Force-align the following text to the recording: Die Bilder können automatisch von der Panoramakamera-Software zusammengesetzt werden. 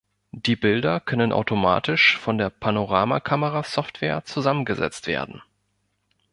Die 0.31 0.55
Bilder 0.55 0.99
können 0.99 1.31
automatisch 1.31 2.17
von 2.17 2.39
der 2.39 2.49
Panoramakamera-Software 2.49 4.23
zusammengesetzt 4.23 5.05
werden. 5.05 5.43